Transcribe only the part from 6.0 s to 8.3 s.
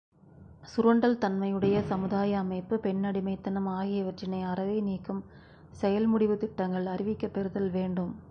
முடிவுத் திட்டங்கள் அறிவிக்கப் பெறுதல் வேண்டும்.